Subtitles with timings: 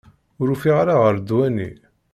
[0.39, 1.69] Ur ufiɣ ara ɣer ddwa-nni.